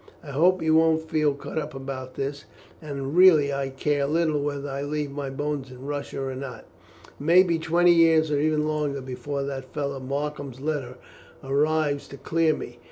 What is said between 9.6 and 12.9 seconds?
fellow Markham's letter arrives to clear me.